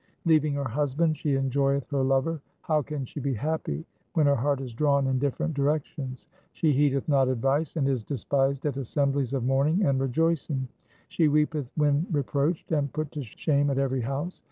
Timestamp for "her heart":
4.25-4.59